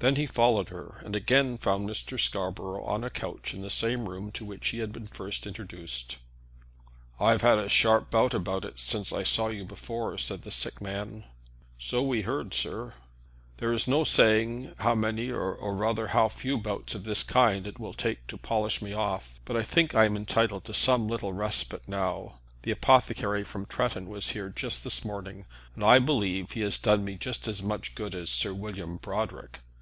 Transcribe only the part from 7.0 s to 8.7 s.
"I've had a sharp bout of